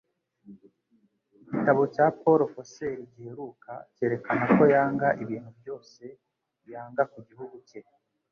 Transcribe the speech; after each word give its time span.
Igitabo 1.43 1.81
cya 1.93 2.05
Paul 2.19 2.39
Fussell 2.53 2.97
giheruka 3.13 3.73
cyerekana 3.95 4.43
ko 4.55 4.63
yanga 4.73 5.07
ibintu 5.23 5.49
byose 5.59 6.03
yanga 6.71 7.03
ku 7.11 7.19
gihugu 7.27 7.55
cye 7.67 7.79